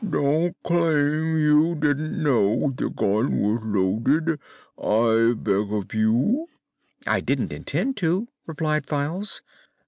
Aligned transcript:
"Don't 0.09 0.57
claim 0.63 1.37
you 1.37 1.75
didn't 1.75 2.23
know 2.23 2.71
the 2.71 2.89
gun 2.89 3.39
was 3.39 3.61
loaded, 3.63 4.39
I 4.81 5.35
beg 5.37 5.71
of 5.71 5.93
you!" 5.93 6.47
"I 7.05 7.19
don't 7.21 7.53
intend 7.53 7.97
to," 7.97 8.27
replied 8.47 8.87
Files. 8.87 9.43